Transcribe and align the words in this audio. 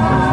Bye. 0.00 0.29